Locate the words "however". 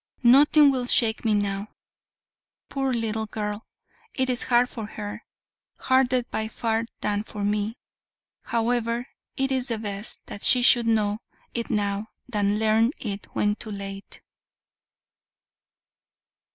8.45-9.09